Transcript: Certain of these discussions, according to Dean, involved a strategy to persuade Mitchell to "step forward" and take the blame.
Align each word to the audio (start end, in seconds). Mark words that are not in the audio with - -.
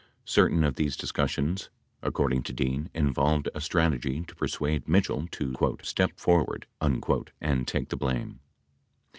Certain 0.25 0.63
of 0.63 0.77
these 0.77 0.97
discussions, 0.97 1.69
according 2.01 2.41
to 2.41 2.51
Dean, 2.51 2.89
involved 2.91 3.47
a 3.53 3.61
strategy 3.61 4.23
to 4.23 4.35
persuade 4.35 4.87
Mitchell 4.87 5.27
to 5.29 5.77
"step 5.83 6.17
forward" 6.19 6.65
and 6.81 7.67
take 7.67 7.89
the 7.89 7.95
blame. 7.97 8.39